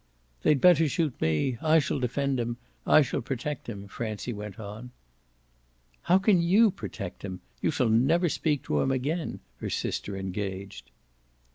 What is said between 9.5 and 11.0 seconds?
her sister engaged.